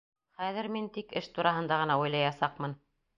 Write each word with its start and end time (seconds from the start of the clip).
Хәҙер 0.43 0.69
мин 0.77 0.87
тик 0.95 1.13
эш 1.21 1.29
тураһында 1.35 1.77
ғына 1.83 1.99
уйлаясаҡмын. 2.05 2.75